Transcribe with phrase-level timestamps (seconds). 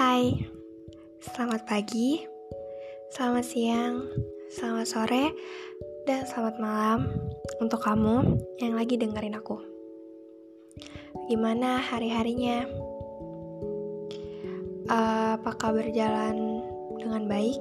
[0.00, 0.32] Hai,
[1.20, 2.24] selamat pagi,
[3.12, 4.08] selamat siang,
[4.48, 5.36] selamat sore,
[6.08, 7.04] dan selamat malam
[7.60, 9.60] untuk kamu yang lagi dengerin aku.
[11.28, 12.64] Gimana hari-harinya?
[15.36, 16.64] apakah berjalan
[16.96, 17.60] dengan baik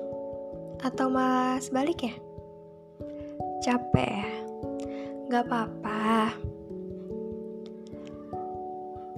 [0.80, 2.16] atau malah sebaliknya?
[3.60, 4.32] Capek ya?
[5.28, 6.40] Gak apa-apa.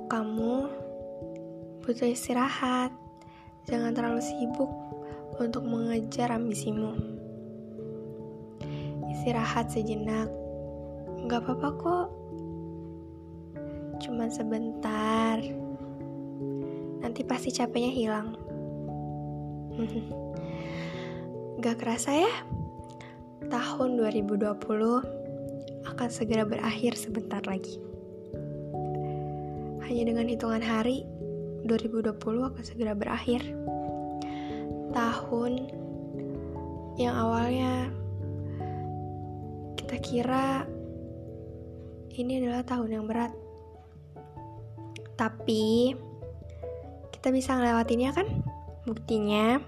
[0.09, 0.53] Kamu
[1.85, 3.00] butuh istirahat.
[3.71, 4.67] Jangan terlalu sibuk
[5.39, 6.91] untuk mengejar ambisimu.
[9.15, 10.27] Istirahat sejenak.
[11.31, 12.07] Gak apa-apa kok.
[14.03, 15.39] Cuman sebentar.
[16.99, 18.35] Nanti pasti capeknya hilang.
[21.63, 22.33] Gak kerasa ya?
[23.47, 24.51] Tahun 2020
[25.87, 27.79] akan segera berakhir sebentar lagi.
[29.87, 31.07] Hanya dengan hitungan hari,
[31.71, 33.39] 2020 akan segera berakhir.
[34.91, 35.51] Tahun
[36.99, 37.87] yang awalnya
[39.79, 40.67] kita kira
[42.19, 43.31] ini adalah tahun yang berat.
[45.15, 45.95] Tapi
[47.15, 48.27] kita bisa ngelewatinnya kan?
[48.83, 49.63] Buktinya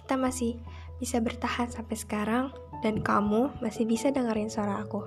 [0.00, 0.56] kita masih
[0.96, 2.48] bisa bertahan sampai sekarang
[2.80, 5.04] dan kamu masih bisa dengerin suara aku.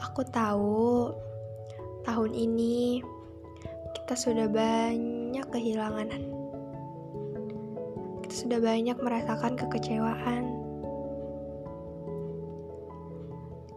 [0.00, 1.12] Aku tahu
[2.02, 3.02] tahun ini
[4.02, 6.08] kita sudah banyak kehilangan.
[8.26, 10.44] Kita sudah banyak merasakan kekecewaan.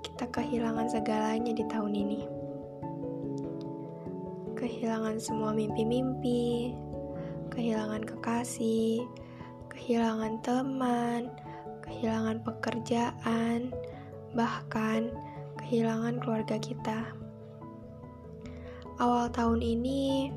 [0.02, 2.20] Kita kehilangan segalanya di tahun ini.
[4.58, 6.73] Kehilangan semua mimpi-mimpi,
[7.53, 9.06] kehilangan kekasih,
[9.70, 11.30] kehilangan teman,
[11.86, 13.70] kehilangan pekerjaan,
[14.34, 15.14] bahkan
[15.62, 17.25] kehilangan keluarga kita.
[18.96, 20.31] Awal tahun ini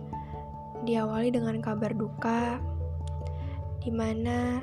[0.82, 2.58] diawali dengan kabar duka
[3.78, 4.58] di mana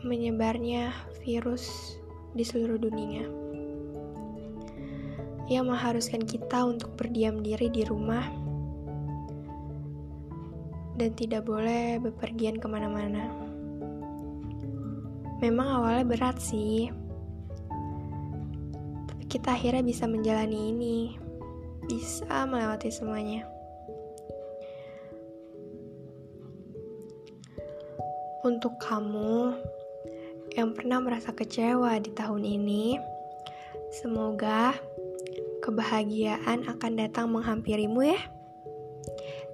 [0.00, 0.88] menyebarnya
[1.20, 2.00] virus
[2.32, 3.28] di seluruh dunia
[5.52, 8.24] yang mengharuskan kita untuk berdiam diri di rumah
[10.96, 13.28] dan tidak boleh bepergian ke mana-mana.
[15.44, 16.88] Memang awalnya berat sih,
[19.12, 20.98] tapi kita akhirnya bisa menjalani ini
[21.92, 23.44] bisa melewati semuanya.
[28.48, 29.52] Untuk kamu
[30.56, 32.96] yang pernah merasa kecewa di tahun ini,
[33.92, 34.72] semoga
[35.60, 38.20] kebahagiaan akan datang menghampirimu ya.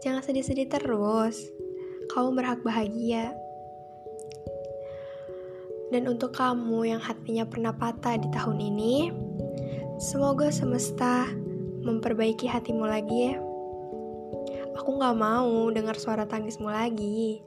[0.06, 1.42] Jangan sedih-sedih terus.
[2.14, 3.34] Kamu berhak bahagia.
[5.90, 9.10] Dan untuk kamu yang hatinya pernah patah di tahun ini,
[9.98, 11.26] semoga semesta
[11.88, 13.40] memperbaiki hatimu lagi ya.
[14.76, 17.40] Aku gak mau dengar suara tangismu lagi.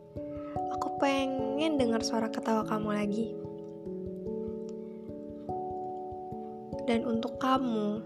[0.73, 3.27] Aku pengen dengar suara ketawa kamu lagi.
[6.89, 8.01] Dan untuk kamu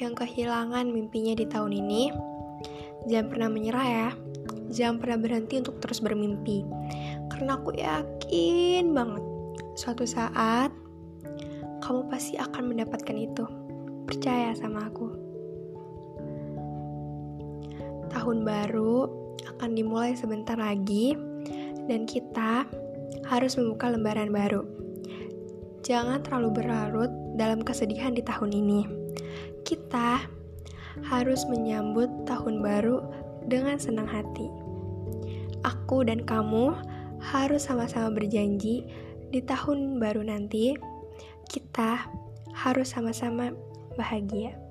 [0.00, 2.02] yang kehilangan mimpinya di tahun ini,
[3.06, 4.10] jangan pernah menyerah ya.
[4.72, 6.64] Jangan pernah berhenti untuk terus bermimpi.
[7.30, 9.24] Karena aku yakin banget
[9.76, 10.72] suatu saat
[11.84, 13.44] kamu pasti akan mendapatkan itu.
[14.08, 15.25] Percaya sama aku
[18.16, 19.04] tahun baru
[19.56, 21.12] akan dimulai sebentar lagi
[21.84, 22.64] dan kita
[23.28, 24.64] harus membuka lembaran baru.
[25.84, 28.80] Jangan terlalu berlarut dalam kesedihan di tahun ini.
[29.68, 30.24] Kita
[31.04, 33.04] harus menyambut tahun baru
[33.44, 34.48] dengan senang hati.
[35.62, 36.72] Aku dan kamu
[37.20, 38.88] harus sama-sama berjanji
[39.28, 40.72] di tahun baru nanti
[41.52, 42.08] kita
[42.56, 43.52] harus sama-sama
[43.94, 44.65] bahagia.